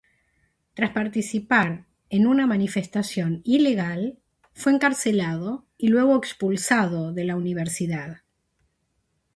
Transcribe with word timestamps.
Tras 0.73 0.89
participar 0.93 1.85
en 2.09 2.25
una 2.25 2.47
manifestación 2.47 3.41
ilegal, 3.45 4.17
fue 4.51 4.71
encarcelado 4.71 5.67
y 5.77 5.89
luego 5.89 6.17
expulsado 6.17 7.13
de 7.13 7.23
la 7.25 7.35
universidad. 7.35 8.21